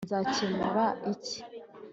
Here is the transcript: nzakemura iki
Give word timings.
nzakemura 0.05 0.85
iki 1.11 1.37